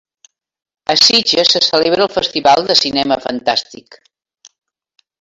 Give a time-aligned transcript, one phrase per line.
[0.93, 4.03] A Sitges se celebra el festival de cinema fantàstic.